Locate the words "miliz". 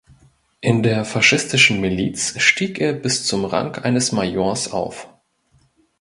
1.79-2.33